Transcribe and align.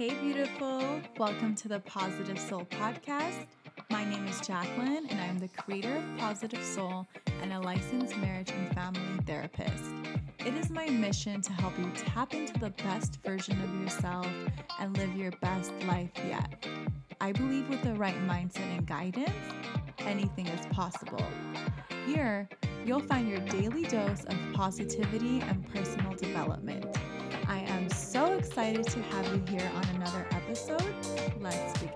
Hey, 0.00 0.14
beautiful. 0.14 0.98
Welcome 1.18 1.54
to 1.56 1.68
the 1.68 1.80
Positive 1.80 2.38
Soul 2.38 2.64
Podcast. 2.64 3.44
My 3.90 4.02
name 4.02 4.26
is 4.28 4.40
Jacqueline, 4.40 5.06
and 5.10 5.20
I'm 5.20 5.38
the 5.38 5.48
creator 5.48 5.94
of 5.94 6.18
Positive 6.18 6.64
Soul 6.64 7.06
and 7.42 7.52
a 7.52 7.60
licensed 7.60 8.16
marriage 8.16 8.50
and 8.50 8.74
family 8.74 9.22
therapist. 9.26 9.92
It 10.38 10.54
is 10.54 10.70
my 10.70 10.86
mission 10.86 11.42
to 11.42 11.52
help 11.52 11.78
you 11.78 11.92
tap 11.94 12.32
into 12.32 12.58
the 12.58 12.70
best 12.82 13.18
version 13.22 13.60
of 13.60 13.82
yourself 13.82 14.26
and 14.78 14.96
live 14.96 15.14
your 15.14 15.32
best 15.42 15.70
life 15.86 16.12
yet. 16.26 16.66
I 17.20 17.32
believe 17.32 17.68
with 17.68 17.82
the 17.82 17.92
right 17.92 18.16
mindset 18.26 18.74
and 18.74 18.86
guidance, 18.86 19.36
anything 19.98 20.46
is 20.46 20.64
possible. 20.68 21.26
Here, 22.06 22.48
you'll 22.86 23.00
find 23.00 23.28
your 23.28 23.40
daily 23.40 23.82
dose 23.82 24.24
of 24.24 24.36
positivity 24.54 25.42
and 25.42 25.70
personal 25.74 26.14
development. 26.14 26.86
Excited 28.40 28.86
to 28.86 29.02
have 29.02 29.26
you 29.34 29.44
here 29.50 29.70
on 29.74 29.84
another 29.96 30.26
episode. 30.30 30.82
Let's 31.40 31.78
begin. 31.78 31.94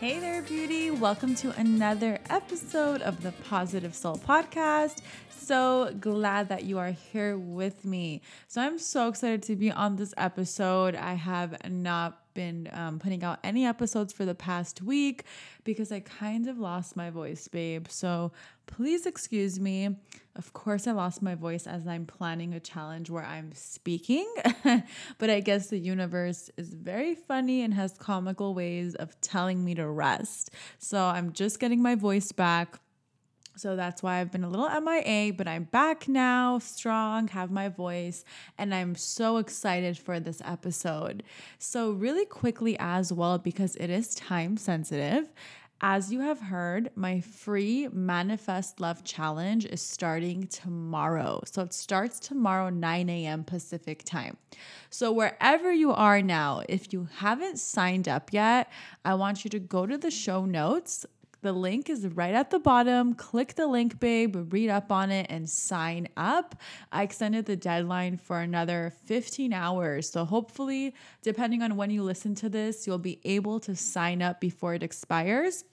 Hey 0.00 0.18
there, 0.18 0.42
beauty. 0.42 0.90
Welcome 0.90 1.36
to 1.36 1.52
another 1.52 2.18
episode 2.28 3.00
of 3.02 3.22
the 3.22 3.30
Positive 3.48 3.94
Soul 3.94 4.16
Podcast. 4.16 5.02
So 5.30 5.94
glad 6.00 6.48
that 6.48 6.64
you 6.64 6.78
are 6.78 6.90
here 6.90 7.38
with 7.38 7.84
me. 7.84 8.20
So, 8.48 8.60
I'm 8.60 8.80
so 8.80 9.06
excited 9.06 9.44
to 9.44 9.54
be 9.54 9.70
on 9.70 9.94
this 9.94 10.12
episode. 10.16 10.96
I 10.96 11.14
have 11.14 11.70
not 11.70 12.19
been 12.34 12.68
um, 12.72 12.98
putting 12.98 13.22
out 13.22 13.38
any 13.44 13.66
episodes 13.66 14.12
for 14.12 14.24
the 14.24 14.34
past 14.34 14.82
week 14.82 15.24
because 15.64 15.92
I 15.92 16.00
kind 16.00 16.48
of 16.48 16.58
lost 16.58 16.96
my 16.96 17.10
voice, 17.10 17.48
babe. 17.48 17.86
So 17.88 18.32
please 18.66 19.06
excuse 19.06 19.58
me. 19.58 19.96
Of 20.36 20.52
course, 20.52 20.86
I 20.86 20.92
lost 20.92 21.22
my 21.22 21.34
voice 21.34 21.66
as 21.66 21.86
I'm 21.86 22.06
planning 22.06 22.54
a 22.54 22.60
challenge 22.60 23.10
where 23.10 23.24
I'm 23.24 23.52
speaking, 23.52 24.32
but 25.18 25.28
I 25.28 25.40
guess 25.40 25.66
the 25.68 25.78
universe 25.78 26.50
is 26.56 26.72
very 26.72 27.14
funny 27.14 27.62
and 27.62 27.74
has 27.74 27.98
comical 27.98 28.54
ways 28.54 28.94
of 28.94 29.20
telling 29.20 29.64
me 29.64 29.74
to 29.74 29.88
rest. 29.88 30.50
So 30.78 31.02
I'm 31.02 31.32
just 31.32 31.58
getting 31.58 31.82
my 31.82 31.96
voice 31.96 32.30
back 32.32 32.78
so 33.60 33.76
that's 33.76 34.02
why 34.02 34.18
I've 34.20 34.32
been 34.32 34.42
a 34.42 34.48
little 34.48 34.68
MIA, 34.80 35.34
but 35.34 35.46
I'm 35.46 35.64
back 35.64 36.08
now, 36.08 36.58
strong, 36.60 37.28
have 37.28 37.50
my 37.50 37.68
voice, 37.68 38.24
and 38.56 38.74
I'm 38.74 38.94
so 38.94 39.36
excited 39.36 39.98
for 39.98 40.18
this 40.18 40.40
episode. 40.46 41.22
So, 41.58 41.90
really 41.90 42.24
quickly 42.24 42.74
as 42.78 43.12
well, 43.12 43.36
because 43.36 43.76
it 43.76 43.90
is 43.90 44.14
time 44.14 44.56
sensitive, 44.56 45.28
as 45.82 46.10
you 46.10 46.20
have 46.20 46.40
heard, 46.40 46.90
my 46.94 47.20
free 47.20 47.88
Manifest 47.90 48.80
Love 48.80 49.04
Challenge 49.04 49.64
is 49.66 49.80
starting 49.80 50.46
tomorrow. 50.46 51.40
So 51.46 51.62
it 51.62 51.72
starts 51.72 52.18
tomorrow, 52.18 52.68
9 52.68 53.08
a.m. 53.08 53.44
Pacific 53.44 54.02
time. 54.04 54.36
So 54.90 55.10
wherever 55.10 55.72
you 55.72 55.90
are 55.92 56.20
now, 56.20 56.62
if 56.68 56.92
you 56.92 57.08
haven't 57.16 57.58
signed 57.58 58.08
up 58.08 58.30
yet, 58.30 58.70
I 59.06 59.14
want 59.14 59.42
you 59.42 59.48
to 59.50 59.58
go 59.58 59.86
to 59.86 59.96
the 59.96 60.10
show 60.10 60.44
notes 60.44 61.06
the 61.42 61.52
link 61.52 61.88
is 61.88 62.06
right 62.06 62.34
at 62.34 62.50
the 62.50 62.58
bottom. 62.58 63.14
Click 63.14 63.54
the 63.54 63.66
link, 63.66 63.98
babe, 63.98 64.52
read 64.52 64.70
up 64.70 64.92
on 64.92 65.10
it, 65.10 65.26
and 65.30 65.48
sign 65.48 66.08
up. 66.16 66.54
I 66.92 67.02
extended 67.02 67.46
the 67.46 67.56
deadline 67.56 68.18
for 68.18 68.40
another 68.40 68.92
15 69.04 69.52
hours. 69.52 70.10
So, 70.10 70.24
hopefully, 70.24 70.94
depending 71.22 71.62
on 71.62 71.76
when 71.76 71.90
you 71.90 72.02
listen 72.02 72.34
to 72.36 72.48
this, 72.48 72.86
you'll 72.86 72.98
be 72.98 73.20
able 73.24 73.60
to 73.60 73.74
sign 73.74 74.22
up 74.22 74.40
before 74.40 74.74
it 74.74 74.82
expires. 74.82 75.64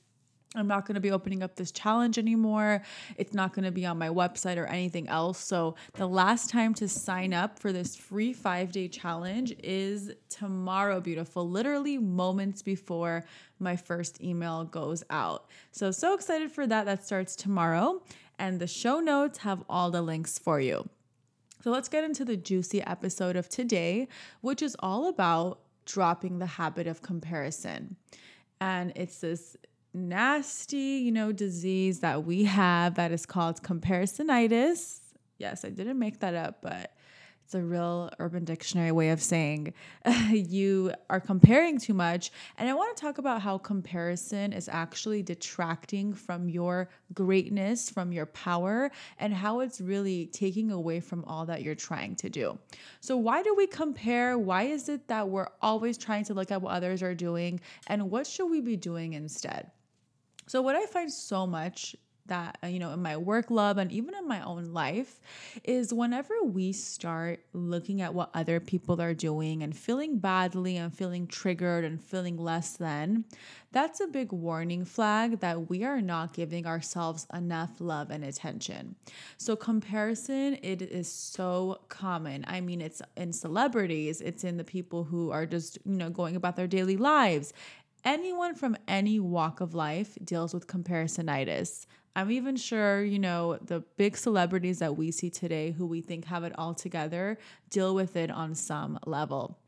I'm 0.55 0.67
not 0.67 0.85
going 0.85 0.95
to 0.95 1.01
be 1.01 1.11
opening 1.11 1.43
up 1.43 1.55
this 1.55 1.71
challenge 1.71 2.17
anymore. 2.17 2.81
It's 3.17 3.33
not 3.33 3.53
going 3.53 3.65
to 3.65 3.71
be 3.71 3.85
on 3.85 3.97
my 3.97 4.07
website 4.07 4.57
or 4.57 4.65
anything 4.65 5.07
else. 5.09 5.39
So, 5.39 5.75
the 5.93 6.07
last 6.07 6.49
time 6.49 6.73
to 6.75 6.87
sign 6.87 7.33
up 7.33 7.59
for 7.59 7.73
this 7.73 7.95
free 7.95 8.31
five 8.31 8.71
day 8.71 8.87
challenge 8.87 9.53
is 9.61 10.13
tomorrow, 10.29 11.01
beautiful, 11.01 11.49
literally 11.49 11.97
moments 11.97 12.61
before 12.61 13.25
my 13.59 13.75
first 13.75 14.21
email 14.23 14.63
goes 14.63 15.03
out. 15.09 15.49
So, 15.71 15.91
so 15.91 16.13
excited 16.13 16.51
for 16.51 16.65
that. 16.65 16.85
That 16.85 17.05
starts 17.05 17.35
tomorrow. 17.35 18.01
And 18.39 18.59
the 18.59 18.67
show 18.67 18.99
notes 18.99 19.39
have 19.39 19.63
all 19.67 19.89
the 19.89 20.01
links 20.01 20.37
for 20.39 20.61
you. 20.61 20.87
So, 21.61 21.71
let's 21.71 21.89
get 21.89 22.05
into 22.05 22.23
the 22.23 22.37
juicy 22.37 22.81
episode 22.83 23.35
of 23.35 23.49
today, 23.49 24.07
which 24.39 24.61
is 24.61 24.77
all 24.79 25.09
about 25.09 25.59
dropping 25.85 26.39
the 26.39 26.45
habit 26.45 26.87
of 26.87 27.01
comparison. 27.01 27.97
And 28.59 28.91
it's 28.95 29.19
this 29.19 29.57
nasty, 29.93 31.01
you 31.03 31.11
know, 31.11 31.31
disease 31.31 31.99
that 32.01 32.23
we 32.25 32.43
have 32.43 32.95
that 32.95 33.11
is 33.11 33.25
called 33.25 33.61
comparisonitis. 33.63 34.99
Yes, 35.37 35.65
I 35.65 35.69
didn't 35.69 35.99
make 35.99 36.19
that 36.19 36.33
up, 36.33 36.61
but 36.61 36.91
it's 37.47 37.55
a 37.55 37.63
real 37.63 38.09
urban 38.19 38.43
dictionary 38.43 38.91
way 38.91 39.11
of 39.11 39.21
saying 39.21 39.73
you 40.29 40.91
are 41.09 41.21
comparing 41.21 41.79
too 41.79 41.93
much. 41.93 42.29
And 42.57 42.67
I 42.67 42.73
want 42.73 42.97
to 42.97 43.01
talk 43.01 43.19
about 43.19 43.41
how 43.41 43.57
comparison 43.57 44.51
is 44.51 44.67
actually 44.67 45.23
detracting 45.23 46.13
from 46.13 46.49
your 46.49 46.89
greatness, 47.13 47.89
from 47.89 48.11
your 48.11 48.25
power, 48.25 48.91
and 49.17 49.33
how 49.33 49.61
it's 49.61 49.79
really 49.79 50.25
taking 50.25 50.71
away 50.71 50.99
from 50.99 51.23
all 51.23 51.45
that 51.45 51.63
you're 51.63 51.73
trying 51.73 52.17
to 52.17 52.29
do. 52.29 52.59
So, 52.99 53.15
why 53.15 53.43
do 53.43 53.55
we 53.55 53.65
compare? 53.65 54.37
Why 54.37 54.63
is 54.63 54.89
it 54.89 55.07
that 55.07 55.29
we're 55.29 55.47
always 55.61 55.97
trying 55.97 56.25
to 56.25 56.33
look 56.33 56.51
at 56.51 56.61
what 56.61 56.73
others 56.73 57.01
are 57.01 57.15
doing? 57.15 57.61
And 57.87 58.11
what 58.11 58.27
should 58.27 58.47
we 58.47 58.59
be 58.59 58.75
doing 58.75 59.13
instead? 59.13 59.71
So, 60.47 60.61
what 60.61 60.75
I 60.75 60.85
find 60.85 61.11
so 61.11 61.45
much 61.45 61.95
that 62.27 62.57
uh, 62.63 62.67
you 62.67 62.79
know 62.79 62.91
in 62.91 63.01
my 63.01 63.17
work 63.17 63.49
love 63.49 63.77
and 63.77 63.91
even 63.91 64.13
in 64.15 64.27
my 64.27 64.41
own 64.41 64.73
life 64.73 65.19
is 65.63 65.93
whenever 65.93 66.33
we 66.43 66.71
start 66.71 67.43
looking 67.53 68.01
at 68.01 68.13
what 68.13 68.29
other 68.33 68.59
people 68.59 69.01
are 69.01 69.13
doing 69.13 69.63
and 69.63 69.75
feeling 69.75 70.19
badly 70.19 70.77
and 70.77 70.93
feeling 70.93 71.27
triggered 71.27 71.83
and 71.83 72.01
feeling 72.01 72.37
less 72.37 72.73
than 72.73 73.25
that's 73.71 73.99
a 73.99 74.07
big 74.07 74.31
warning 74.31 74.85
flag 74.85 75.39
that 75.39 75.69
we 75.69 75.83
are 75.83 76.01
not 76.01 76.33
giving 76.33 76.65
ourselves 76.65 77.27
enough 77.33 77.79
love 77.79 78.09
and 78.09 78.23
attention. 78.23 78.95
So 79.37 79.55
comparison 79.55 80.57
it 80.63 80.81
is 80.81 81.11
so 81.11 81.81
common. 81.89 82.45
I 82.47 82.61
mean 82.61 82.81
it's 82.81 83.01
in 83.15 83.33
celebrities 83.33 84.21
it's 84.21 84.43
in 84.43 84.57
the 84.57 84.63
people 84.63 85.03
who 85.03 85.31
are 85.31 85.45
just 85.45 85.77
you 85.85 85.97
know 85.97 86.09
going 86.09 86.35
about 86.35 86.55
their 86.55 86.67
daily 86.67 86.97
lives 86.97 87.53
anyone 88.07 88.55
from 88.55 88.77
any 88.87 89.19
walk 89.19 89.59
of 89.59 89.75
life 89.75 90.17
deals 90.23 90.53
with 90.53 90.65
comparisonitis. 90.65 91.85
I'm 92.15 92.31
even 92.31 92.55
sure, 92.55 93.03
you 93.03 93.19
know, 93.19 93.57
the 93.61 93.81
big 93.97 94.15
celebrities 94.15 94.79
that 94.79 94.95
we 94.95 95.11
see 95.11 95.29
today 95.29 95.71
who 95.71 95.85
we 95.85 95.99
think 95.99 96.23
have 96.25 96.45
it 96.45 96.53
all 96.57 96.73
together 96.73 97.37
deal 97.69 97.93
with 97.93 98.15
it 98.15 98.31
on 98.31 98.55
some 98.55 98.97
level. 99.05 99.59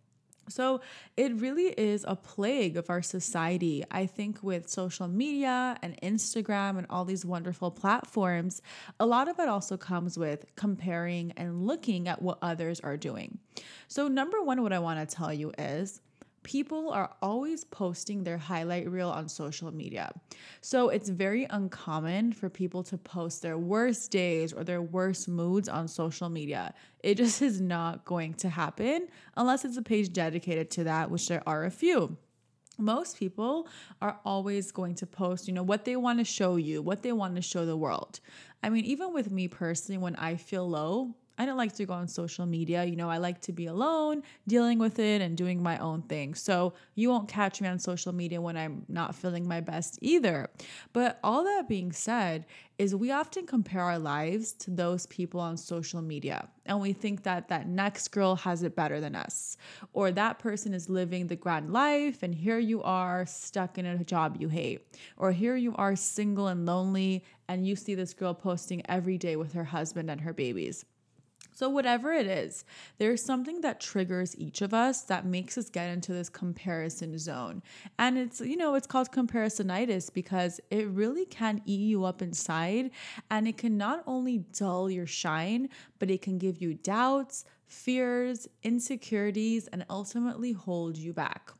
So 0.48 0.80
it 1.18 1.36
really 1.36 1.68
is 1.68 2.06
a 2.08 2.16
plague 2.16 2.78
of 2.78 2.90
our 2.90 3.02
society. 3.02 3.84
I 3.92 4.06
think 4.06 4.42
with 4.42 4.70
social 4.70 5.10
media 5.10 5.78
and 5.84 6.00
Instagram 6.02 6.78
and 6.78 6.88
all 6.90 7.04
these 7.04 7.26
wonderful 7.26 7.70
platforms, 7.72 8.62
a 9.02 9.06
lot 9.06 9.28
of 9.28 9.38
it 9.38 9.50
also 9.50 9.76
comes 9.76 10.18
with 10.18 10.46
comparing 10.56 11.34
and 11.34 11.68
looking 11.68 12.08
at 12.08 12.22
what 12.22 12.40
others 12.42 12.80
are 12.80 12.98
doing. 12.98 13.38
So, 13.90 14.08
number 14.08 14.42
one, 14.42 14.64
what 14.64 14.74
I 14.74 14.80
want 14.80 15.08
to 15.08 15.16
tell 15.16 15.32
you 15.32 15.52
is 15.60 16.02
people 16.44 16.90
are 16.90 17.12
always 17.22 17.64
posting 17.64 18.24
their 18.24 18.38
highlight 18.38 18.90
reel 18.90 19.10
on 19.10 19.28
social 19.30 19.74
media. 19.74 20.12
So 20.62 20.90
it's 20.90 21.10
very 21.10 21.46
uncommon 21.50 22.34
for 22.34 22.50
people 22.50 22.84
to 22.84 22.98
post 22.98 23.42
their 23.42 23.58
worst 23.58 24.12
days 24.12 24.54
or 24.54 24.64
their 24.64 24.82
worst 24.82 25.28
moods 25.28 25.70
on 25.70 25.88
social 25.88 26.30
media. 26.30 26.74
It 27.04 27.16
just 27.16 27.42
is 27.50 27.60
not 27.60 28.06
going 28.06 28.34
to 28.36 28.50
happen 28.50 29.08
unless 29.36 29.66
it's 29.66 29.78
a 29.78 29.82
page 29.82 30.14
dedicated 30.14 30.72
to 30.72 30.84
that, 30.86 31.12
which 31.12 31.28
there 31.28 31.44
are 31.48 31.66
a 31.66 31.72
few 31.72 32.18
most 32.80 33.18
people 33.18 33.68
are 34.02 34.20
always 34.24 34.72
going 34.72 34.96
to 34.96 35.06
post, 35.06 35.48
you 35.48 35.54
know, 35.54 35.64
what 35.64 35.86
they 35.86 35.98
want 35.98 36.18
to 36.20 36.24
show 36.24 36.56
you, 36.56 36.82
what 36.82 37.04
they 37.04 37.12
want 37.12 37.36
to 37.36 37.42
show 37.42 37.66
the 37.66 37.76
world. 37.76 38.22
I 38.64 38.70
mean, 38.70 38.86
even 38.86 39.14
with 39.14 39.32
me 39.32 39.48
personally, 39.48 39.98
when 39.98 40.16
I 40.16 40.36
feel 40.36 40.68
low, 40.68 41.14
I 41.40 41.46
don't 41.46 41.58
like 41.58 41.74
to 41.76 41.86
go 41.86 41.94
on 41.94 42.10
social 42.10 42.46
media. 42.46 42.84
You 42.84 42.98
know, 42.98 43.10
I 43.10 43.18
like 43.18 43.40
to 43.42 43.54
be 43.54 43.68
alone, 43.68 44.24
dealing 44.48 44.78
with 44.78 45.00
it 45.00 45.22
and 45.22 45.38
doing 45.38 45.64
my 45.64 45.78
own 45.78 46.02
thing. 46.04 46.36
So 46.36 46.74
you 46.96 47.10
won't 47.10 47.30
catch 47.30 47.62
me 47.62 47.70
on 47.70 47.80
social 47.80 48.14
media 48.14 48.42
when 48.42 48.58
I'm 48.58 48.86
not 48.90 49.16
feeling 49.16 49.48
my 49.48 49.62
best 49.62 49.98
either. 50.02 50.50
But 50.92 51.18
all 51.24 51.46
that 51.46 51.70
being 51.70 51.94
said, 51.94 52.46
is 52.80 52.96
we 52.96 53.12
often 53.12 53.46
compare 53.46 53.84
our 53.84 54.00
lives 54.00 54.54
to 54.54 54.72
those 54.72 55.06
people 55.08 55.40
on 55.42 55.58
social 55.58 56.02
media 56.02 56.48
and 56.66 56.80
we 56.80 56.94
think 56.94 57.24
that 57.24 57.50
that 57.50 57.68
next 57.68 58.08
girl 58.08 58.38
has 58.38 58.64
it 58.64 58.74
better 58.74 59.02
than 59.02 59.16
us 59.16 59.58
or 59.92 60.12
that 60.12 60.40
person 60.40 60.74
is 60.74 60.90
living 60.90 61.28
the 61.28 61.36
grand 61.36 61.74
life 61.74 62.24
and 62.24 62.34
here 62.34 62.58
you 62.58 62.82
are 62.84 63.26
stuck 63.26 63.78
in 63.78 63.86
a 63.86 64.04
job 64.06 64.38
you 64.40 64.48
hate 64.48 64.98
or 65.18 65.34
here 65.34 65.58
you 65.58 65.76
are 65.76 65.94
single 65.94 66.48
and 66.48 66.66
lonely 66.66 67.22
and 67.50 67.68
you 67.68 67.76
see 67.76 67.96
this 67.96 68.14
girl 68.14 68.34
posting 68.34 68.82
every 68.90 69.18
day 69.18 69.36
with 69.36 69.52
her 69.52 69.66
husband 69.66 70.10
and 70.10 70.22
her 70.22 70.34
babies 70.34 70.86
So, 71.60 71.68
whatever 71.68 72.14
it 72.14 72.26
is, 72.26 72.64
there's 73.00 73.22
something 73.22 73.60
that 73.62 73.82
triggers 73.82 74.34
each 74.38 74.62
of 74.62 74.74
us 74.74 75.02
that 75.02 75.26
makes 75.26 75.58
us 75.58 75.70
get 75.70 75.90
into 75.90 76.14
this 76.14 76.30
comparison 76.30 77.18
zone. 77.18 77.62
And 77.98 78.18
it's, 78.18 78.40
you 78.40 78.56
know, 78.56 78.76
it's 78.76 78.88
called 78.88 79.12
comparisonitis 79.12 80.14
because 80.14 80.62
it 80.72 80.88
really 80.88 81.26
can 81.26 81.62
eat 81.66 81.82
you 81.82 82.06
up 82.06 82.22
inside. 82.22 82.92
And 83.30 83.46
it 83.46 83.58
can 83.58 83.78
not 83.78 84.04
only 84.08 84.38
dull 84.58 84.90
your 84.90 85.06
shine, 85.06 85.68
but 86.00 86.10
it 86.10 86.22
can 86.22 86.38
give 86.38 86.62
you 86.62 86.76
doubts, 86.76 87.44
fears, 87.68 88.48
insecurities, 88.64 89.68
and 89.68 89.86
ultimately 89.90 90.54
hold 90.54 90.98
you 90.98 91.12
back. 91.12 91.52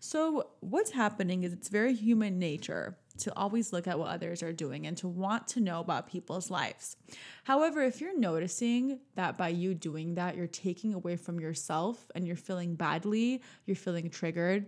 So, 0.00 0.48
what's 0.60 0.92
happening 0.92 1.42
is 1.42 1.52
it's 1.52 1.68
very 1.68 1.94
human 1.94 2.38
nature 2.38 2.96
to 3.18 3.36
always 3.36 3.72
look 3.72 3.86
at 3.86 3.98
what 3.98 4.08
others 4.08 4.42
are 4.42 4.52
doing 4.52 4.86
and 4.86 4.96
to 4.98 5.08
want 5.08 5.46
to 5.48 5.60
know 5.60 5.80
about 5.80 6.08
people's 6.08 6.50
lives. 6.50 6.96
However, 7.44 7.82
if 7.82 8.00
you're 8.00 8.18
noticing 8.18 9.00
that 9.14 9.36
by 9.36 9.48
you 9.48 9.74
doing 9.74 10.14
that, 10.14 10.36
you're 10.36 10.46
taking 10.46 10.94
away 10.94 11.16
from 11.16 11.40
yourself 11.40 12.10
and 12.14 12.26
you're 12.26 12.36
feeling 12.36 12.74
badly, 12.74 13.42
you're 13.66 13.76
feeling 13.76 14.10
triggered, 14.10 14.66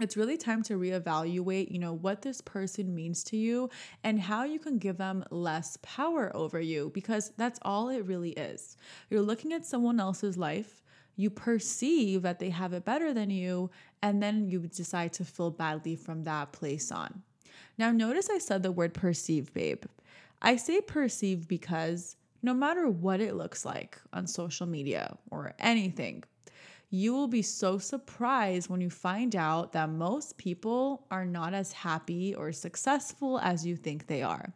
it's 0.00 0.16
really 0.16 0.36
time 0.36 0.62
to 0.64 0.74
reevaluate, 0.74 1.70
you 1.70 1.78
know, 1.78 1.92
what 1.92 2.22
this 2.22 2.40
person 2.40 2.94
means 2.94 3.22
to 3.24 3.36
you 3.36 3.70
and 4.02 4.20
how 4.20 4.42
you 4.42 4.58
can 4.58 4.78
give 4.78 4.98
them 4.98 5.24
less 5.30 5.78
power 5.82 6.34
over 6.34 6.58
you 6.58 6.90
because 6.92 7.32
that's 7.36 7.60
all 7.62 7.90
it 7.90 8.04
really 8.04 8.30
is. 8.30 8.76
You're 9.08 9.22
looking 9.22 9.52
at 9.52 9.64
someone 9.64 10.00
else's 10.00 10.36
life, 10.36 10.82
you 11.14 11.30
perceive 11.30 12.22
that 12.22 12.40
they 12.40 12.50
have 12.50 12.72
it 12.72 12.84
better 12.84 13.14
than 13.14 13.30
you, 13.30 13.70
and 14.02 14.20
then 14.20 14.48
you 14.48 14.66
decide 14.66 15.12
to 15.12 15.24
feel 15.24 15.52
badly 15.52 15.94
from 15.94 16.24
that 16.24 16.50
place 16.50 16.90
on. 16.90 17.22
Now, 17.76 17.90
notice 17.90 18.30
I 18.30 18.38
said 18.38 18.62
the 18.62 18.72
word 18.72 18.94
perceive, 18.94 19.52
babe. 19.52 19.84
I 20.40 20.56
say 20.56 20.80
perceive 20.80 21.48
because 21.48 22.16
no 22.42 22.54
matter 22.54 22.88
what 22.88 23.20
it 23.20 23.34
looks 23.34 23.64
like 23.64 23.98
on 24.12 24.26
social 24.26 24.66
media 24.66 25.16
or 25.30 25.54
anything, 25.58 26.24
you 26.90 27.12
will 27.12 27.26
be 27.26 27.42
so 27.42 27.78
surprised 27.78 28.68
when 28.68 28.80
you 28.80 28.90
find 28.90 29.34
out 29.34 29.72
that 29.72 29.88
most 29.88 30.36
people 30.36 31.06
are 31.10 31.24
not 31.24 31.52
as 31.54 31.72
happy 31.72 32.34
or 32.34 32.52
successful 32.52 33.40
as 33.40 33.66
you 33.66 33.74
think 33.74 34.06
they 34.06 34.22
are. 34.22 34.52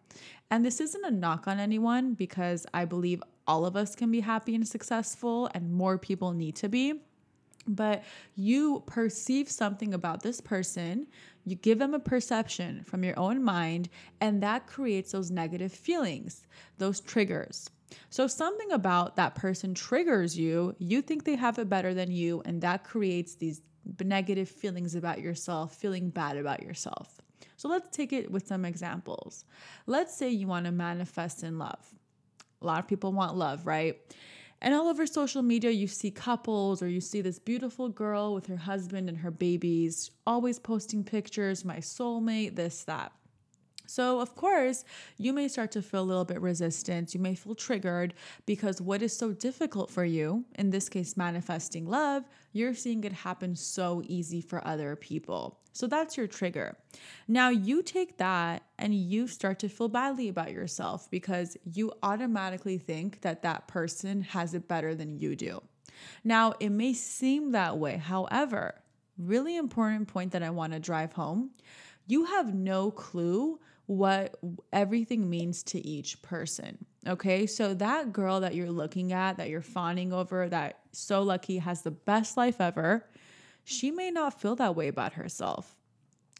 And 0.50 0.64
this 0.64 0.80
isn't 0.80 1.04
a 1.04 1.10
knock 1.10 1.48
on 1.48 1.58
anyone 1.58 2.14
because 2.14 2.66
I 2.72 2.84
believe 2.84 3.22
all 3.46 3.66
of 3.66 3.74
us 3.74 3.96
can 3.96 4.12
be 4.12 4.20
happy 4.20 4.54
and 4.54 4.68
successful, 4.68 5.50
and 5.54 5.72
more 5.72 5.98
people 5.98 6.32
need 6.32 6.54
to 6.56 6.68
be 6.68 7.00
but 7.68 8.04
you 8.34 8.82
perceive 8.86 9.48
something 9.48 9.94
about 9.94 10.22
this 10.22 10.40
person, 10.40 11.06
you 11.44 11.56
give 11.56 11.78
them 11.78 11.94
a 11.94 11.98
perception 11.98 12.82
from 12.84 13.04
your 13.04 13.18
own 13.18 13.42
mind, 13.42 13.88
and 14.20 14.42
that 14.42 14.66
creates 14.66 15.12
those 15.12 15.30
negative 15.30 15.72
feelings, 15.72 16.46
those 16.78 17.00
triggers. 17.00 17.70
So, 18.10 18.26
something 18.26 18.72
about 18.72 19.16
that 19.16 19.34
person 19.34 19.74
triggers 19.74 20.36
you, 20.36 20.74
you 20.78 21.00
think 21.00 21.24
they 21.24 21.36
have 21.36 21.58
it 21.58 21.68
better 21.68 21.94
than 21.94 22.10
you, 22.10 22.42
and 22.44 22.60
that 22.60 22.84
creates 22.84 23.34
these 23.34 23.62
negative 24.02 24.48
feelings 24.48 24.94
about 24.94 25.20
yourself, 25.20 25.74
feeling 25.76 26.10
bad 26.10 26.36
about 26.36 26.62
yourself. 26.62 27.20
So, 27.56 27.68
let's 27.68 27.94
take 27.96 28.12
it 28.12 28.30
with 28.30 28.46
some 28.46 28.64
examples. 28.64 29.44
Let's 29.86 30.16
say 30.16 30.28
you 30.28 30.46
want 30.46 30.66
to 30.66 30.72
manifest 30.72 31.42
in 31.42 31.58
love. 31.58 31.94
A 32.60 32.66
lot 32.66 32.80
of 32.80 32.88
people 32.88 33.12
want 33.12 33.36
love, 33.36 33.66
right? 33.66 33.96
And 34.60 34.75
all 34.75 34.88
over 34.88 35.06
social 35.06 35.43
media, 35.43 35.70
you 35.70 35.87
see 35.87 36.10
couples 36.10 36.82
or 36.82 36.88
you 36.88 37.00
see 37.00 37.20
this 37.20 37.38
beautiful 37.38 37.88
girl 37.88 38.34
with 38.34 38.46
her 38.46 38.56
husband 38.56 39.08
and 39.08 39.19
her 39.19 39.31
babies, 39.31 40.10
always 40.26 40.58
posting 40.58 41.05
pictures, 41.05 41.64
my 41.64 41.76
soulmate, 41.76 42.56
this, 42.56 42.82
that. 42.84 43.12
So, 43.88 44.20
of 44.20 44.37
course, 44.37 44.85
you 45.17 45.32
may 45.32 45.49
start 45.49 45.73
to 45.73 45.81
feel 45.81 46.02
a 46.02 46.05
little 46.05 46.26
bit 46.26 46.43
resistance. 46.43 47.14
You 47.14 47.20
may 47.20 47.35
feel 47.35 47.55
triggered 47.55 48.12
because 48.44 48.82
what 48.82 49.00
is 49.00 49.17
so 49.17 49.32
difficult 49.32 49.90
for 49.90 50.05
you, 50.05 50.44
in 50.56 50.69
this 50.69 50.90
case, 50.90 51.17
manifesting 51.17 51.88
love, 51.88 52.25
you're 52.52 52.75
seeing 52.75 53.02
it 53.05 53.12
happen 53.12 53.56
so 53.56 54.02
easy 54.05 54.43
for 54.43 54.64
other 54.69 54.94
people. 54.94 55.61
So, 55.73 55.87
that's 55.87 56.19
your 56.19 56.26
trigger. 56.26 56.76
Now, 57.29 57.49
you 57.49 57.82
take 57.82 58.19
that 58.19 58.62
and 58.79 58.94
you 58.94 59.26
start 59.26 59.58
to 59.61 59.70
feel 59.70 59.88
badly 59.88 60.29
about 60.29 60.52
yourself 60.52 61.11
because 61.11 61.56
you 61.73 61.90
automatically 62.02 62.76
think 62.76 63.23
that 63.23 63.40
that 63.43 63.69
person 63.69 64.20
has 64.20 64.52
it 64.52 64.69
better 64.69 64.94
than 64.94 65.19
you 65.19 65.35
do. 65.35 65.62
Now, 66.25 66.52
it 66.61 66.70
may 66.70 66.93
seem 66.93 67.52
that 67.52 67.79
way. 67.79 67.96
However, 67.96 68.75
really 69.17 69.56
important 69.56 70.08
point 70.08 70.32
that 70.32 70.43
I 70.43 70.50
want 70.50 70.75
to 70.75 70.79
drive 70.79 71.14
home 71.14 71.52
you 72.08 72.25
have 72.25 72.55
no 72.55 72.90
clue 72.90 73.61
what 73.88 74.38
everything 74.70 75.31
means 75.31 75.62
to 75.62 75.85
each 75.85 76.20
person. 76.20 76.76
Okay. 77.06 77.46
So 77.46 77.73
that 77.73 78.12
girl 78.12 78.40
that 78.40 78.55
you're 78.55 78.70
looking 78.70 79.14
at, 79.14 79.38
that 79.38 79.49
you're 79.49 79.62
fawning 79.62 80.12
over, 80.12 80.46
that 80.50 80.81
so 80.93 81.23
lucky 81.23 81.56
has 81.56 81.81
the 81.81 81.90
best 81.90 82.37
life 82.37 82.61
ever, 82.61 83.06
she 83.64 83.90
may 83.90 84.11
not 84.11 84.38
feel 84.40 84.55
that 84.56 84.76
way 84.76 84.88
about 84.88 85.14
herself. 85.14 85.75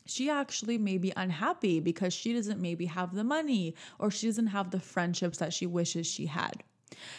She 0.05 0.29
actually 0.29 0.77
may 0.77 0.99
be 0.99 1.11
unhappy 1.17 1.81
because 1.81 2.13
she 2.13 2.35
doesn't 2.35 2.61
maybe 2.61 2.85
have 2.85 3.15
the 3.15 3.25
money 3.25 3.75
or 3.99 4.11
she 4.11 4.27
doesn't 4.27 4.49
have 4.49 4.71
the 4.71 4.81
friendships 4.81 5.39
that 5.39 5.55
she 5.55 5.67
wishes 5.67 6.07
she 6.07 6.27
had. 6.27 6.63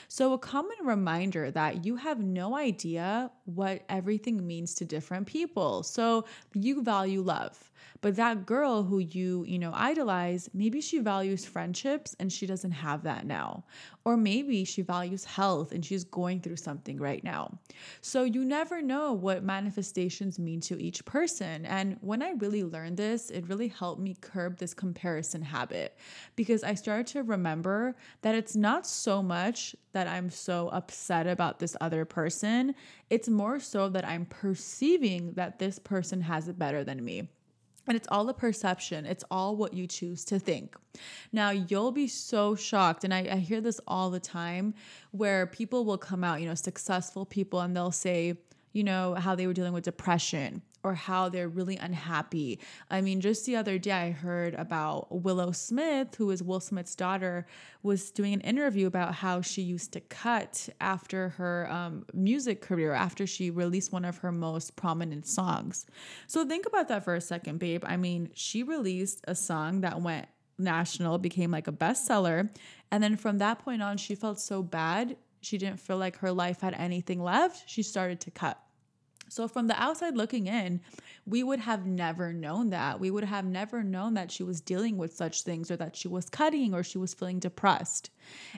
So, 0.07 0.33
a 0.33 0.37
common 0.37 0.77
reminder 0.83 1.51
that 1.51 1.85
you 1.85 1.95
have 1.95 2.19
no 2.19 2.55
idea 2.55 3.31
what 3.45 3.83
everything 3.89 4.45
means 4.45 4.73
to 4.75 4.85
different 4.85 5.27
people. 5.27 5.83
So, 5.83 6.25
you 6.53 6.81
value 6.81 7.21
love, 7.21 7.71
but 8.01 8.15
that 8.15 8.45
girl 8.45 8.83
who 8.83 8.99
you, 8.99 9.43
you 9.47 9.59
know, 9.59 9.71
idolize, 9.73 10.49
maybe 10.53 10.81
she 10.81 10.99
values 10.99 11.45
friendships 11.45 12.15
and 12.19 12.31
she 12.31 12.45
doesn't 12.45 12.71
have 12.71 13.03
that 13.03 13.25
now. 13.25 13.63
Or 14.05 14.17
maybe 14.17 14.63
she 14.63 14.81
values 14.81 15.25
health 15.25 15.71
and 15.71 15.85
she's 15.85 16.03
going 16.03 16.41
through 16.41 16.55
something 16.55 16.97
right 16.97 17.23
now. 17.23 17.59
So, 18.01 18.23
you 18.23 18.43
never 18.45 18.81
know 18.81 19.13
what 19.13 19.43
manifestations 19.43 20.39
mean 20.39 20.61
to 20.61 20.81
each 20.81 21.05
person. 21.05 21.65
And 21.65 21.97
when 22.01 22.21
I 22.21 22.31
really 22.31 22.63
learned 22.63 22.97
this, 22.97 23.29
it 23.29 23.47
really 23.47 23.67
helped 23.67 24.01
me 24.01 24.15
curb 24.21 24.57
this 24.57 24.73
comparison 24.73 25.41
habit 25.41 25.97
because 26.35 26.63
I 26.63 26.73
started 26.73 27.07
to 27.07 27.23
remember 27.23 27.95
that 28.21 28.35
it's 28.35 28.55
not 28.55 28.87
so 28.87 29.21
much 29.59 29.75
that 29.91 30.07
I'm 30.07 30.29
so 30.29 30.69
upset 30.69 31.27
about 31.27 31.59
this 31.59 31.75
other 31.81 32.05
person. 32.05 32.75
It's 33.09 33.27
more 33.27 33.59
so 33.59 33.89
that 33.89 34.07
I'm 34.07 34.25
perceiving 34.25 35.33
that 35.33 35.59
this 35.59 35.79
person 35.79 36.21
has 36.21 36.47
it 36.47 36.57
better 36.57 36.83
than 36.83 37.03
me. 37.03 37.27
And 37.87 37.95
it's 37.95 38.07
all 38.11 38.29
a 38.29 38.33
perception. 38.33 39.05
It's 39.05 39.23
all 39.31 39.55
what 39.55 39.73
you 39.73 39.87
choose 39.87 40.23
to 40.25 40.37
think. 40.37 40.75
Now, 41.31 41.49
you'll 41.49 41.91
be 41.91 42.07
so 42.07 42.55
shocked. 42.55 43.03
And 43.03 43.13
I, 43.13 43.27
I, 43.31 43.37
hear 43.37 43.61
this 43.61 43.81
all 43.87 44.11
the 44.11 44.19
time 44.19 44.75
where 45.11 45.47
people 45.47 45.85
will 45.85 45.97
come 45.97 46.23
out, 46.23 46.39
you 46.39 46.47
know, 46.47 46.53
successful 46.53 47.25
people, 47.25 47.61
and 47.61 47.75
they'll 47.75 47.91
say, 47.91 48.37
you 48.73 48.83
know, 48.83 49.15
how 49.15 49.33
they 49.33 49.47
were 49.47 49.53
dealing 49.53 49.73
with 49.73 49.85
depression 49.85 50.61
or 50.83 50.93
how 50.93 51.29
they're 51.29 51.49
really 51.49 51.77
unhappy. 51.77 52.59
I 52.89 53.01
mean, 53.01 53.21
just 53.21 53.45
the 53.45 53.55
other 53.55 53.77
day, 53.77 53.91
I 53.91 54.11
heard 54.11 54.53
about 54.55 55.23
Willow 55.23 55.51
Smith, 55.51 56.15
who 56.15 56.29
is 56.31 56.41
Will 56.41 56.59
Smith's 56.59 56.95
daughter, 56.95 57.45
was 57.83 58.11
doing 58.11 58.33
an 58.33 58.41
interview 58.41 58.87
about 58.87 59.15
how 59.15 59.41
she 59.41 59.61
used 59.61 59.91
to 59.93 59.99
cut 59.99 60.69
after 60.79 61.29
her 61.29 61.69
um, 61.71 62.05
music 62.13 62.61
career, 62.61 62.93
after 62.93 63.27
she 63.27 63.51
released 63.51 63.91
one 63.91 64.05
of 64.05 64.17
her 64.19 64.31
most 64.31 64.75
prominent 64.75 65.27
songs. 65.27 65.85
So 66.27 66.45
think 66.45 66.65
about 66.65 66.87
that 66.87 67.03
for 67.03 67.15
a 67.15 67.21
second, 67.21 67.59
babe. 67.59 67.83
I 67.85 67.97
mean, 67.97 68.29
she 68.33 68.63
released 68.63 69.23
a 69.27 69.35
song 69.35 69.81
that 69.81 70.01
went 70.01 70.27
national, 70.57 71.17
became 71.17 71.51
like 71.51 71.67
a 71.67 71.71
bestseller. 71.71 72.49
And 72.91 73.03
then 73.03 73.15
from 73.17 73.37
that 73.37 73.59
point 73.59 73.81
on, 73.81 73.97
she 73.97 74.15
felt 74.15 74.39
so 74.39 74.61
bad. 74.61 75.17
She 75.41 75.57
didn't 75.57 75.79
feel 75.79 75.97
like 75.97 76.17
her 76.17 76.31
life 76.31 76.61
had 76.61 76.73
anything 76.73 77.21
left. 77.21 77.69
She 77.69 77.83
started 77.83 78.19
to 78.21 78.31
cut. 78.31 78.59
So, 79.29 79.47
from 79.47 79.67
the 79.67 79.81
outside 79.81 80.17
looking 80.17 80.47
in, 80.47 80.81
we 81.25 81.43
would 81.43 81.59
have 81.59 81.85
never 81.85 82.33
known 82.33 82.71
that. 82.71 82.99
We 82.99 83.11
would 83.11 83.23
have 83.23 83.45
never 83.45 83.83
known 83.83 84.15
that 84.15 84.31
she 84.31 84.43
was 84.43 84.59
dealing 84.59 84.97
with 84.97 85.15
such 85.15 85.43
things 85.43 85.69
or 85.69 85.77
that 85.77 85.95
she 85.95 86.07
was 86.07 86.29
cutting 86.29 86.73
or 86.73 86.83
she 86.83 86.97
was 86.97 87.13
feeling 87.13 87.39
depressed. 87.39 88.09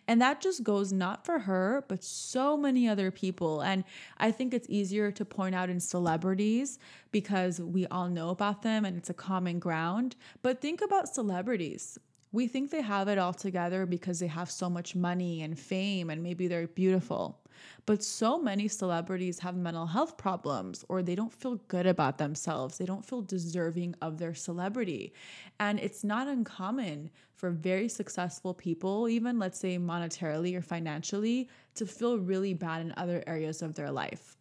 And 0.08 0.22
that 0.22 0.40
just 0.40 0.64
goes 0.64 0.94
not 0.94 1.26
for 1.26 1.40
her, 1.40 1.84
but 1.90 2.04
so 2.04 2.56
many 2.56 2.88
other 2.88 3.12
people. 3.12 3.62
And 3.62 3.84
I 4.18 4.32
think 4.32 4.54
it's 4.54 4.70
easier 4.70 5.12
to 5.12 5.26
point 5.26 5.56
out 5.56 5.70
in 5.70 5.80
celebrities 5.80 6.80
because 7.12 7.60
we 7.60 7.86
all 7.88 8.08
know 8.08 8.30
about 8.30 8.62
them 8.62 8.86
and 8.86 8.98
it's 8.98 9.10
a 9.10 9.14
common 9.14 9.60
ground. 9.60 10.16
But 10.42 10.62
think 10.62 10.82
about 10.82 11.14
celebrities. 11.14 12.00
We 12.32 12.48
think 12.48 12.72
they 12.72 12.82
have 12.82 13.10
it 13.10 13.18
all 13.18 13.34
together 13.34 13.86
because 13.86 14.20
they 14.20 14.28
have 14.28 14.50
so 14.50 14.70
much 14.70 14.96
money 14.96 15.42
and 15.42 15.60
fame 15.60 16.10
and 16.10 16.24
maybe 16.24 16.48
they're 16.48 16.68
beautiful. 16.68 17.41
But 17.86 18.04
so 18.04 18.40
many 18.40 18.68
celebrities 18.68 19.40
have 19.40 19.56
mental 19.56 19.86
health 19.86 20.18
problems 20.18 20.86
or 20.90 21.02
they 21.02 21.16
don't 21.16 21.34
feel 21.34 21.56
good 21.68 21.88
about 21.88 22.18
themselves. 22.18 22.78
They 22.78 22.86
don't 22.86 23.06
feel 23.06 23.22
deserving 23.22 23.96
of 24.02 24.18
their 24.18 24.34
celebrity. 24.34 25.14
And 25.60 25.80
it's 25.80 26.04
not 26.04 26.28
uncommon 26.28 27.10
for 27.36 27.50
very 27.50 27.90
successful 27.90 28.54
people, 28.54 29.10
even 29.10 29.40
let's 29.40 29.60
say 29.60 29.78
monetarily 29.78 30.56
or 30.56 30.62
financially, 30.62 31.50
to 31.76 31.86
feel 31.86 32.20
really 32.20 32.54
bad 32.54 32.82
in 32.82 32.94
other 32.98 33.24
areas 33.26 33.62
of 33.62 33.74
their 33.74 33.92
life. 33.92 34.38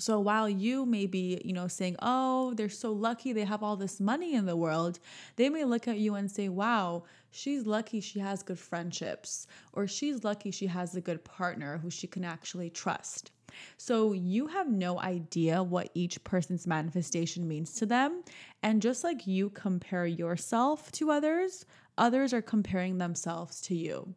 So 0.00 0.20
while 0.20 0.48
you 0.48 0.86
may 0.86 1.06
be, 1.06 1.40
you 1.44 1.52
know, 1.52 1.66
saying, 1.66 1.96
"Oh, 2.00 2.54
they're 2.54 2.68
so 2.68 2.92
lucky 2.92 3.32
they 3.32 3.44
have 3.44 3.62
all 3.64 3.76
this 3.76 3.98
money 4.00 4.34
in 4.34 4.46
the 4.46 4.56
world," 4.56 5.00
they 5.36 5.48
may 5.48 5.64
look 5.64 5.88
at 5.88 5.98
you 5.98 6.14
and 6.14 6.30
say, 6.30 6.48
"Wow, 6.48 7.02
she's 7.30 7.66
lucky 7.66 8.00
she 8.00 8.20
has 8.20 8.44
good 8.44 8.58
friendships 8.60 9.46
or 9.72 9.88
she's 9.88 10.22
lucky 10.22 10.50
she 10.52 10.68
has 10.68 10.94
a 10.94 11.00
good 11.00 11.24
partner 11.24 11.78
who 11.78 11.90
she 11.90 12.06
can 12.06 12.24
actually 12.24 12.70
trust." 12.70 13.32
So 13.76 14.12
you 14.12 14.46
have 14.48 14.68
no 14.70 15.00
idea 15.00 15.62
what 15.62 15.90
each 15.94 16.22
person's 16.22 16.66
manifestation 16.66 17.48
means 17.48 17.72
to 17.74 17.86
them, 17.86 18.22
and 18.62 18.80
just 18.80 19.02
like 19.02 19.26
you 19.26 19.50
compare 19.50 20.06
yourself 20.06 20.92
to 20.92 21.10
others, 21.10 21.66
others 21.96 22.32
are 22.32 22.42
comparing 22.42 22.98
themselves 22.98 23.60
to 23.62 23.74
you. 23.74 24.14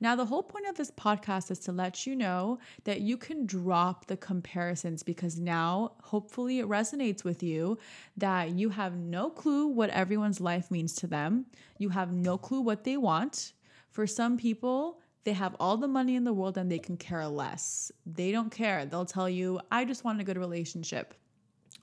Now, 0.00 0.16
the 0.16 0.26
whole 0.26 0.42
point 0.42 0.66
of 0.68 0.76
this 0.76 0.90
podcast 0.90 1.50
is 1.50 1.58
to 1.60 1.72
let 1.72 2.06
you 2.06 2.16
know 2.16 2.58
that 2.84 3.00
you 3.00 3.16
can 3.16 3.46
drop 3.46 4.06
the 4.06 4.16
comparisons 4.16 5.02
because 5.02 5.38
now, 5.38 5.92
hopefully, 6.02 6.58
it 6.58 6.68
resonates 6.68 7.24
with 7.24 7.42
you 7.42 7.78
that 8.16 8.50
you 8.50 8.70
have 8.70 8.96
no 8.96 9.30
clue 9.30 9.66
what 9.66 9.90
everyone's 9.90 10.40
life 10.40 10.70
means 10.70 10.94
to 10.96 11.06
them. 11.06 11.46
You 11.78 11.88
have 11.90 12.12
no 12.12 12.38
clue 12.38 12.60
what 12.60 12.84
they 12.84 12.96
want. 12.96 13.52
For 13.90 14.06
some 14.06 14.36
people, 14.36 15.00
they 15.24 15.32
have 15.32 15.56
all 15.60 15.76
the 15.76 15.88
money 15.88 16.16
in 16.16 16.24
the 16.24 16.32
world 16.32 16.56
and 16.56 16.70
they 16.70 16.78
can 16.78 16.96
care 16.96 17.26
less. 17.26 17.92
They 18.06 18.32
don't 18.32 18.50
care. 18.50 18.86
They'll 18.86 19.04
tell 19.04 19.28
you, 19.28 19.60
I 19.70 19.84
just 19.84 20.04
want 20.04 20.20
a 20.20 20.24
good 20.24 20.38
relationship. 20.38 21.14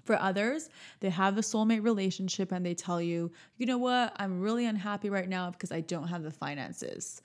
For 0.04 0.16
others, 0.22 0.70
they 1.00 1.10
have 1.10 1.38
a 1.38 1.42
soulmate 1.42 1.84
relationship 1.84 2.52
and 2.52 2.66
they 2.66 2.76
tell 2.76 3.02
you, 3.02 3.32
you 3.58 3.66
know 3.66 3.80
what, 3.80 4.16
I'm 4.18 4.40
really 4.40 4.66
unhappy 4.66 5.10
right 5.10 5.28
now 5.28 5.50
because 5.50 5.72
I 5.72 5.82
don't 5.82 6.08
have 6.08 6.24
the 6.24 6.32
finances 6.32 7.22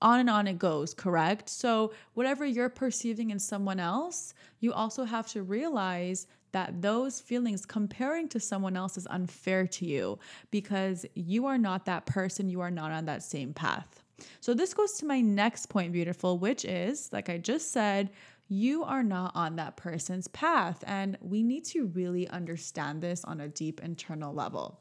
on 0.00 0.20
and 0.20 0.30
on 0.30 0.46
it 0.46 0.58
goes, 0.58 0.94
correct? 0.94 1.48
So, 1.48 1.92
whatever 2.14 2.46
you're 2.46 2.68
perceiving 2.68 3.30
in 3.30 3.38
someone 3.38 3.80
else, 3.80 4.34
you 4.60 4.72
also 4.72 5.04
have 5.04 5.26
to 5.28 5.42
realize 5.42 6.26
that 6.52 6.80
those 6.80 7.20
feelings 7.20 7.66
comparing 7.66 8.28
to 8.28 8.40
someone 8.40 8.76
else 8.76 8.96
is 8.96 9.06
unfair 9.10 9.66
to 9.66 9.84
you 9.84 10.18
because 10.50 11.04
you 11.14 11.46
are 11.46 11.58
not 11.58 11.84
that 11.84 12.06
person, 12.06 12.48
you 12.48 12.60
are 12.60 12.70
not 12.70 12.90
on 12.90 13.04
that 13.04 13.22
same 13.22 13.52
path. 13.52 14.02
So, 14.40 14.54
this 14.54 14.74
goes 14.74 14.92
to 14.94 15.06
my 15.06 15.20
next 15.20 15.66
point, 15.66 15.92
beautiful, 15.92 16.38
which 16.38 16.64
is 16.64 17.12
like 17.12 17.28
I 17.28 17.38
just 17.38 17.72
said, 17.72 18.10
you 18.48 18.82
are 18.84 19.02
not 19.02 19.32
on 19.34 19.56
that 19.56 19.76
person's 19.76 20.28
path. 20.28 20.82
And 20.86 21.18
we 21.20 21.42
need 21.42 21.64
to 21.66 21.86
really 21.86 22.26
understand 22.28 23.02
this 23.02 23.24
on 23.24 23.40
a 23.40 23.48
deep 23.48 23.80
internal 23.80 24.32
level 24.32 24.80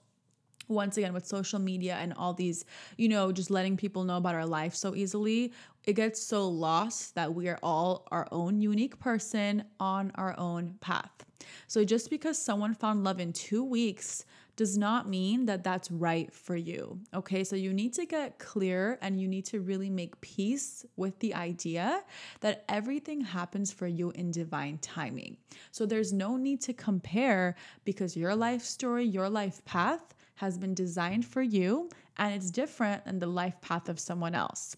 once 0.68 0.98
again 0.98 1.14
with 1.14 1.26
social 1.26 1.60
media 1.60 1.98
and 2.00 2.14
all 2.14 2.34
these 2.34 2.66
you 2.98 3.08
know 3.08 3.32
just 3.32 3.50
letting 3.50 3.78
people 3.78 4.04
know 4.04 4.18
about 4.18 4.36
our 4.36 4.46
life 4.46 4.76
so 4.76 4.96
easily 4.96 5.52
it 5.86 5.94
gets 5.94 6.22
so 6.22 6.48
lost 6.48 7.16
that 7.16 7.34
we 7.34 7.48
are 7.48 7.60
all 7.64 8.08
our 8.12 8.28
own 8.32 8.60
unique 8.62 9.00
person 9.00 9.64
on 9.80 10.12
our 10.16 10.38
own 10.38 10.76
path 10.82 11.26
so 11.68 11.84
just 11.84 12.10
because 12.10 12.38
someone 12.38 12.74
found 12.74 13.04
love 13.04 13.20
in 13.20 13.34
2 13.34 13.64
weeks 13.64 14.26
does 14.58 14.76
not 14.76 15.08
mean 15.08 15.46
that 15.46 15.64
that's 15.64 15.90
right 15.92 16.34
for 16.34 16.56
you. 16.56 17.00
Okay, 17.14 17.44
so 17.44 17.56
you 17.56 17.72
need 17.72 17.94
to 17.94 18.06
get 18.06 18.40
clear 18.40 18.98
and 19.02 19.22
you 19.22 19.28
need 19.28 19.46
to 19.46 19.62
really 19.62 19.90
make 19.90 20.20
peace 20.20 20.84
with 20.98 21.18
the 21.20 21.34
idea 21.36 22.04
that 22.42 22.66
everything 22.68 23.22
happens 23.22 23.72
for 23.72 23.86
you 23.86 24.10
in 24.12 24.32
divine 24.32 24.80
timing. 24.80 25.38
So 25.72 25.86
there's 25.86 26.12
no 26.12 26.38
need 26.38 26.60
to 26.62 26.74
compare 26.74 27.56
because 27.86 28.18
your 28.18 28.36
life 28.36 28.64
story, 28.64 29.06
your 29.06 29.30
life 29.30 29.64
path 29.64 30.16
has 30.38 30.58
been 30.58 30.74
designed 30.74 31.26
for 31.26 31.42
you 31.42 31.90
and 32.18 32.34
it's 32.34 32.50
different 32.50 33.06
than 33.06 33.20
the 33.20 33.28
life 33.28 33.60
path 33.62 33.90
of 33.90 34.00
someone 34.00 34.34
else. 34.34 34.76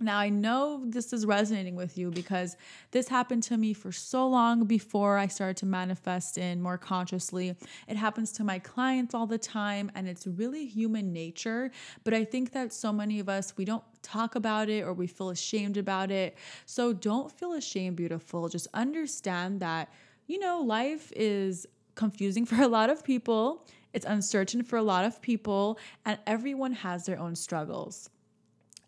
Now, 0.00 0.18
I 0.18 0.28
know 0.28 0.82
this 0.84 1.12
is 1.12 1.26
resonating 1.26 1.74
with 1.74 1.98
you 1.98 2.12
because 2.12 2.56
this 2.92 3.08
happened 3.08 3.42
to 3.44 3.56
me 3.56 3.72
for 3.72 3.90
so 3.90 4.28
long 4.28 4.64
before 4.64 5.18
I 5.18 5.26
started 5.26 5.56
to 5.58 5.66
manifest 5.66 6.38
in 6.38 6.62
more 6.62 6.78
consciously. 6.78 7.56
It 7.88 7.96
happens 7.96 8.30
to 8.32 8.44
my 8.44 8.60
clients 8.60 9.12
all 9.12 9.26
the 9.26 9.38
time, 9.38 9.90
and 9.96 10.08
it's 10.08 10.24
really 10.24 10.66
human 10.66 11.12
nature. 11.12 11.72
But 12.04 12.14
I 12.14 12.24
think 12.24 12.52
that 12.52 12.72
so 12.72 12.92
many 12.92 13.18
of 13.18 13.28
us, 13.28 13.56
we 13.56 13.64
don't 13.64 13.82
talk 14.02 14.36
about 14.36 14.68
it 14.68 14.84
or 14.84 14.92
we 14.92 15.08
feel 15.08 15.30
ashamed 15.30 15.76
about 15.76 16.12
it. 16.12 16.36
So 16.64 16.92
don't 16.92 17.32
feel 17.32 17.54
ashamed, 17.54 17.96
beautiful. 17.96 18.48
Just 18.48 18.68
understand 18.74 19.58
that, 19.60 19.92
you 20.28 20.38
know, 20.38 20.60
life 20.60 21.12
is 21.16 21.66
confusing 21.96 22.46
for 22.50 22.62
a 22.62 22.68
lot 22.68 22.88
of 22.88 23.02
people. 23.02 23.66
It's 23.92 24.06
uncertain 24.06 24.62
for 24.62 24.76
a 24.76 24.82
lot 24.82 25.04
of 25.04 25.20
people, 25.22 25.78
and 26.04 26.18
everyone 26.26 26.72
has 26.72 27.06
their 27.06 27.18
own 27.18 27.34
struggles. 27.34 28.10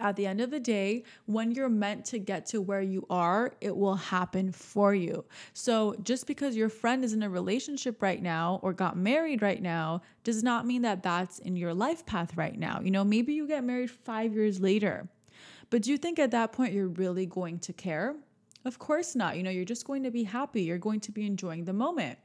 At 0.00 0.16
the 0.16 0.26
end 0.26 0.40
of 0.40 0.50
the 0.50 0.61
day, 0.61 1.04
when 1.26 1.52
you're 1.52 1.69
meant 1.69 2.07
to 2.07 2.19
get 2.19 2.47
to 2.47 2.62
where 2.62 2.80
you 2.80 3.07
are, 3.11 3.52
it 3.61 3.76
will 3.76 3.97
happen 3.97 4.50
for 4.50 4.95
you. 4.95 5.26
So, 5.52 5.95
just 6.02 6.26
because 6.26 6.57
your 6.57 6.71
friend 6.71 7.04
is 7.04 7.12
in 7.12 7.23
a 7.23 7.28
relationship 7.28 8.00
right 8.00 8.23
now 8.23 8.61
or 8.62 8.73
got 8.73 8.97
married 8.97 9.42
right 9.42 9.61
now 9.61 10.00
does 10.25 10.42
not 10.42 10.66
mean 10.66 10.83
that 10.83 11.02
that's 11.02 11.38
in 11.40 11.54
your 11.54 11.75
life 11.75 12.07
path 12.07 12.35
right 12.35 12.59
now. 12.59 12.80
You 12.83 12.90
know, 12.90 13.04
maybe 13.04 13.35
you 13.35 13.47
get 13.47 13.62
married 13.62 13.90
five 13.90 14.35
years 14.35 14.59
later. 14.59 15.07
But 15.69 15.83
do 15.83 15.90
you 15.90 15.99
think 15.99 16.19
at 16.19 16.30
that 16.30 16.52
point 16.52 16.73
you're 16.73 16.88
really 16.88 17.26
going 17.26 17.59
to 17.61 17.75
care? 17.75 18.16
Of 18.64 18.78
course 18.78 19.14
not. 19.14 19.37
You 19.37 19.42
know, 19.42 19.50
you're 19.50 19.64
just 19.66 19.87
going 19.87 20.02
to 20.04 20.11
be 20.11 20.25
happy. 20.25 20.62
You're 20.62 20.78
going 20.78 21.00
to 21.00 21.12
be 21.12 21.26
enjoying 21.26 21.64
the 21.64 21.73
moment. 21.75 22.19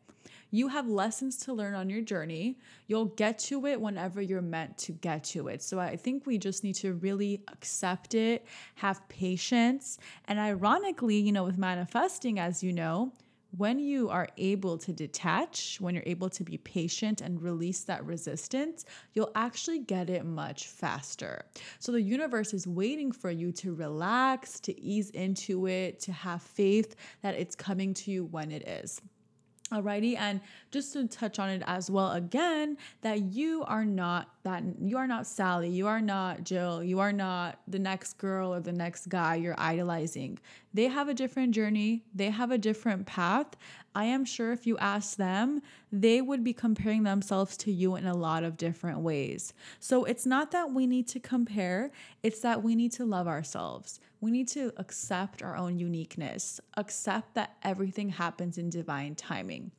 You 0.51 0.67
have 0.67 0.87
lessons 0.87 1.37
to 1.37 1.53
learn 1.53 1.73
on 1.73 1.89
your 1.89 2.01
journey. 2.01 2.57
You'll 2.87 3.05
get 3.05 3.39
to 3.39 3.65
it 3.65 3.79
whenever 3.79 4.21
you're 4.21 4.41
meant 4.41 4.77
to 4.79 4.93
get 4.93 5.23
to 5.25 5.47
it. 5.47 5.61
So 5.61 5.79
I 5.79 5.95
think 5.95 6.25
we 6.25 6.37
just 6.37 6.63
need 6.63 6.75
to 6.75 6.93
really 6.93 7.43
accept 7.47 8.13
it, 8.13 8.45
have 8.75 9.07
patience. 9.09 9.97
And 10.25 10.39
ironically, 10.39 11.17
you 11.17 11.31
know, 11.31 11.43
with 11.43 11.57
manifesting, 11.57 12.39
as 12.39 12.63
you 12.63 12.73
know, 12.73 13.11
when 13.57 13.79
you 13.79 14.09
are 14.09 14.27
able 14.37 14.77
to 14.77 14.91
detach, 14.91 15.77
when 15.79 15.95
you're 15.95 16.03
able 16.05 16.29
to 16.29 16.43
be 16.43 16.57
patient 16.57 17.21
and 17.21 17.41
release 17.41 17.83
that 17.85 18.05
resistance, 18.05 18.85
you'll 19.13 19.31
actually 19.35 19.79
get 19.79 20.09
it 20.09 20.25
much 20.25 20.67
faster. 20.67 21.45
So 21.79 21.91
the 21.91 22.01
universe 22.01 22.53
is 22.53 22.67
waiting 22.67 23.11
for 23.11 23.31
you 23.31 23.51
to 23.53 23.73
relax, 23.73 24.59
to 24.61 24.79
ease 24.81 25.09
into 25.11 25.67
it, 25.67 25.99
to 26.01 26.11
have 26.11 26.41
faith 26.41 26.95
that 27.21 27.35
it's 27.35 27.55
coming 27.55 27.93
to 27.95 28.11
you 28.11 28.25
when 28.25 28.51
it 28.51 28.67
is. 28.67 29.01
Alrighty, 29.71 30.15
and 30.17 30.41
just 30.71 30.93
to 30.93 31.07
touch 31.07 31.39
on 31.39 31.49
it 31.49 31.63
as 31.65 31.89
well 31.89 32.11
again, 32.11 32.77
that 33.01 33.33
you 33.33 33.63
are 33.63 33.85
not 33.85 34.34
that 34.45 34.63
you 34.79 34.97
are 34.97 35.07
not 35.07 35.27
Sally, 35.27 35.69
you 35.69 35.87
are 35.87 36.01
not 36.01 36.43
Jill, 36.43 36.83
you 36.83 36.99
are 36.99 37.11
not 37.11 37.59
the 37.67 37.79
next 37.79 38.17
girl 38.17 38.53
or 38.53 38.61
the 38.61 38.71
next 38.71 39.09
guy 39.09 39.35
you're 39.35 39.59
idolizing. 39.59 40.39
They 40.73 40.85
have 40.85 41.09
a 41.09 41.13
different 41.13 41.53
journey, 41.53 42.05
they 42.13 42.29
have 42.29 42.51
a 42.51 42.57
different 42.57 43.05
path. 43.05 43.57
I 43.93 44.05
am 44.05 44.25
sure 44.25 44.51
if 44.51 44.67
you 44.67 44.77
ask 44.77 45.17
them, 45.17 45.61
they 45.91 46.21
would 46.21 46.43
be 46.43 46.53
comparing 46.53 47.03
themselves 47.03 47.55
to 47.57 47.71
you 47.71 47.95
in 47.95 48.05
a 48.05 48.15
lot 48.15 48.43
of 48.43 48.57
different 48.57 48.99
ways. 48.99 49.53
So 49.79 50.03
it's 50.03 50.25
not 50.25 50.51
that 50.51 50.71
we 50.71 50.85
need 50.85 51.07
to 51.09 51.19
compare, 51.19 51.91
it's 52.23 52.41
that 52.41 52.61
we 52.61 52.75
need 52.75 52.91
to 52.93 53.05
love 53.05 53.27
ourselves 53.27 53.99
we 54.25 54.31
need 54.31 54.47
to 54.47 54.73
accept 54.77 55.43
our 55.43 55.55
own 55.55 55.77
uniqueness, 55.77 56.59
accept 56.77 57.35
that 57.35 57.57
everything 57.61 58.09
happens 58.09 58.57
in 58.57 58.71
divine 58.71 59.13
timing. 59.13 59.69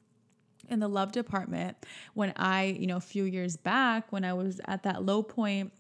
In 0.68 0.80
the 0.80 0.88
love 0.88 1.12
department, 1.12 1.76
when 2.14 2.32
I, 2.36 2.76
you 2.78 2.86
know, 2.86 2.96
a 2.96 3.00
few 3.00 3.24
years 3.24 3.56
back, 3.56 4.12
when 4.12 4.24
I 4.24 4.32
was 4.32 4.60
at 4.66 4.82
that 4.82 5.04
low 5.04 5.22
point, 5.22 5.72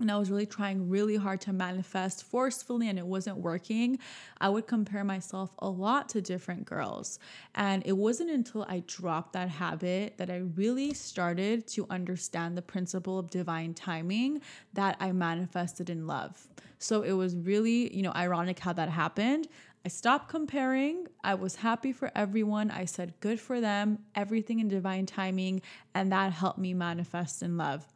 and 0.00 0.10
I 0.10 0.18
was 0.18 0.30
really 0.30 0.46
trying 0.46 0.88
really 0.88 1.16
hard 1.16 1.40
to 1.42 1.52
manifest 1.52 2.24
forcefully 2.24 2.88
and 2.88 2.98
it 2.98 3.06
wasn't 3.06 3.36
working, 3.36 3.98
I 4.40 4.48
would 4.48 4.66
compare 4.66 5.04
myself 5.04 5.50
a 5.58 5.68
lot 5.68 6.08
to 6.10 6.20
different 6.20 6.64
girls. 6.64 7.18
And 7.54 7.82
it 7.84 7.92
wasn't 7.92 8.30
until 8.30 8.64
I 8.68 8.82
dropped 8.86 9.34
that 9.34 9.48
habit 9.48 10.16
that 10.16 10.30
I 10.30 10.38
really 10.56 10.94
started 10.94 11.66
to 11.68 11.86
understand 11.90 12.56
the 12.56 12.62
principle 12.62 13.18
of 13.18 13.30
divine 13.30 13.74
timing 13.74 14.40
that 14.72 14.96
I 15.00 15.12
manifested 15.12 15.90
in 15.90 16.06
love. 16.06 16.48
So 16.78 17.02
it 17.02 17.12
was 17.12 17.36
really, 17.36 17.94
you 17.94 18.02
know, 18.02 18.12
ironic 18.16 18.58
how 18.58 18.72
that 18.72 18.88
happened. 18.88 19.48
I 19.84 19.88
stopped 19.88 20.28
comparing. 20.28 21.06
I 21.24 21.34
was 21.34 21.56
happy 21.56 21.92
for 21.92 22.10
everyone. 22.14 22.70
I 22.70 22.84
said, 22.84 23.14
good 23.20 23.40
for 23.40 23.60
them, 23.60 23.98
everything 24.14 24.60
in 24.60 24.68
divine 24.68 25.06
timing. 25.06 25.62
And 25.94 26.12
that 26.12 26.32
helped 26.32 26.58
me 26.58 26.74
manifest 26.74 27.42
in 27.42 27.56
love. 27.56 27.86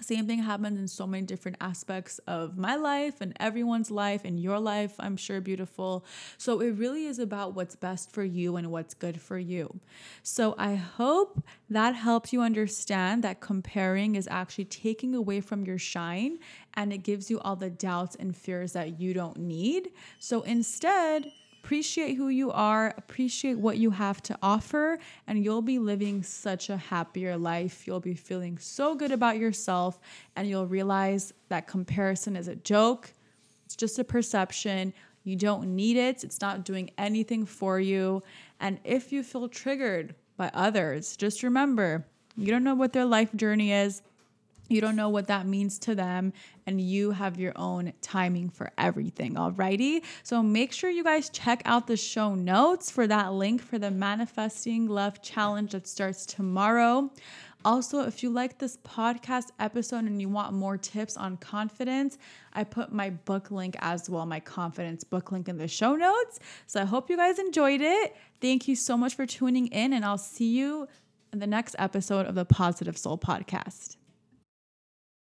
Same 0.00 0.26
thing 0.26 0.40
happens 0.40 0.78
in 0.78 0.88
so 0.88 1.06
many 1.06 1.26
different 1.26 1.58
aspects 1.60 2.18
of 2.26 2.56
my 2.56 2.76
life 2.76 3.20
and 3.20 3.34
everyone's 3.38 3.90
life 3.90 4.22
and 4.24 4.40
your 4.40 4.58
life, 4.58 4.94
I'm 4.98 5.16
sure, 5.16 5.40
beautiful. 5.40 6.04
So 6.38 6.60
it 6.60 6.70
really 6.72 7.06
is 7.06 7.18
about 7.18 7.54
what's 7.54 7.76
best 7.76 8.10
for 8.12 8.24
you 8.24 8.56
and 8.56 8.70
what's 8.70 8.94
good 8.94 9.20
for 9.20 9.38
you. 9.38 9.80
So 10.22 10.54
I 10.58 10.74
hope 10.74 11.44
that 11.68 11.94
helps 11.94 12.32
you 12.32 12.42
understand 12.42 13.24
that 13.24 13.40
comparing 13.40 14.14
is 14.14 14.28
actually 14.30 14.66
taking 14.66 15.14
away 15.14 15.40
from 15.40 15.64
your 15.64 15.78
shine 15.78 16.38
and 16.74 16.92
it 16.92 16.98
gives 16.98 17.30
you 17.30 17.40
all 17.40 17.56
the 17.56 17.70
doubts 17.70 18.16
and 18.16 18.36
fears 18.36 18.72
that 18.72 19.00
you 19.00 19.14
don't 19.14 19.36
need. 19.36 19.90
So 20.18 20.42
instead, 20.42 21.32
Appreciate 21.62 22.16
who 22.16 22.28
you 22.28 22.50
are, 22.50 22.94
appreciate 22.96 23.58
what 23.58 23.76
you 23.76 23.90
have 23.90 24.22
to 24.22 24.38
offer, 24.42 24.98
and 25.26 25.44
you'll 25.44 25.62
be 25.62 25.78
living 25.78 26.22
such 26.22 26.70
a 26.70 26.76
happier 26.76 27.36
life. 27.36 27.86
You'll 27.86 28.00
be 28.00 28.14
feeling 28.14 28.58
so 28.58 28.94
good 28.94 29.12
about 29.12 29.38
yourself, 29.38 30.00
and 30.36 30.48
you'll 30.48 30.66
realize 30.66 31.34
that 31.48 31.66
comparison 31.68 32.34
is 32.34 32.48
a 32.48 32.56
joke. 32.56 33.12
It's 33.66 33.76
just 33.76 33.98
a 33.98 34.04
perception. 34.04 34.94
You 35.22 35.36
don't 35.36 35.76
need 35.76 35.96
it, 35.96 36.24
it's 36.24 36.40
not 36.40 36.64
doing 36.64 36.90
anything 36.96 37.44
for 37.44 37.78
you. 37.78 38.22
And 38.58 38.80
if 38.82 39.12
you 39.12 39.22
feel 39.22 39.48
triggered 39.48 40.14
by 40.38 40.50
others, 40.54 41.14
just 41.14 41.42
remember 41.42 42.06
you 42.36 42.46
don't 42.46 42.64
know 42.64 42.74
what 42.74 42.94
their 42.94 43.04
life 43.04 43.34
journey 43.36 43.72
is. 43.72 44.00
You 44.70 44.80
don't 44.80 44.94
know 44.94 45.08
what 45.08 45.26
that 45.26 45.46
means 45.46 45.80
to 45.80 45.96
them, 45.96 46.32
and 46.64 46.80
you 46.80 47.10
have 47.10 47.40
your 47.40 47.52
own 47.56 47.92
timing 48.02 48.50
for 48.50 48.70
everything. 48.78 49.34
Alrighty. 49.34 50.04
So 50.22 50.44
make 50.44 50.72
sure 50.72 50.88
you 50.88 51.02
guys 51.02 51.28
check 51.28 51.60
out 51.64 51.88
the 51.88 51.96
show 51.96 52.36
notes 52.36 52.88
for 52.88 53.08
that 53.08 53.32
link 53.32 53.60
for 53.60 53.80
the 53.80 53.90
Manifesting 53.90 54.86
Love 54.86 55.20
Challenge 55.22 55.72
that 55.72 55.88
starts 55.88 56.24
tomorrow. 56.24 57.10
Also, 57.64 58.06
if 58.06 58.22
you 58.22 58.30
like 58.30 58.58
this 58.58 58.78
podcast 58.78 59.48
episode 59.58 60.04
and 60.04 60.20
you 60.20 60.28
want 60.28 60.52
more 60.54 60.78
tips 60.78 61.16
on 61.16 61.36
confidence, 61.36 62.16
I 62.52 62.62
put 62.62 62.92
my 62.92 63.10
book 63.10 63.50
link 63.50 63.74
as 63.80 64.08
well, 64.08 64.24
my 64.24 64.40
confidence 64.40 65.02
book 65.02 65.32
link 65.32 65.48
in 65.48 65.58
the 65.58 65.68
show 65.68 65.96
notes. 65.96 66.38
So 66.68 66.80
I 66.80 66.84
hope 66.84 67.10
you 67.10 67.16
guys 67.16 67.40
enjoyed 67.40 67.80
it. 67.80 68.16
Thank 68.40 68.68
you 68.68 68.76
so 68.76 68.96
much 68.96 69.14
for 69.16 69.26
tuning 69.26 69.66
in, 69.66 69.92
and 69.92 70.04
I'll 70.04 70.16
see 70.16 70.56
you 70.56 70.86
in 71.32 71.40
the 71.40 71.46
next 71.46 71.74
episode 71.78 72.26
of 72.26 72.36
the 72.36 72.44
Positive 72.44 72.96
Soul 72.96 73.18
Podcast. 73.18 73.96